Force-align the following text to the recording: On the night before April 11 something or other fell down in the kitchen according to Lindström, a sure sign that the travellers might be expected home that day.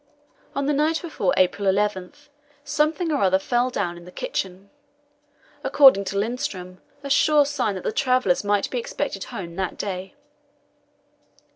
On 0.55 0.65
the 0.65 0.73
night 0.73 0.99
before 0.99 1.31
April 1.37 1.67
11 1.67 2.13
something 2.63 3.11
or 3.11 3.21
other 3.21 3.37
fell 3.37 3.69
down 3.69 3.97
in 3.97 4.05
the 4.05 4.11
kitchen 4.11 4.71
according 5.63 6.05
to 6.05 6.15
Lindström, 6.15 6.79
a 7.03 7.09
sure 7.11 7.45
sign 7.45 7.75
that 7.75 7.83
the 7.83 7.91
travellers 7.91 8.43
might 8.43 8.67
be 8.71 8.79
expected 8.79 9.25
home 9.25 9.57
that 9.57 9.77
day. 9.77 10.15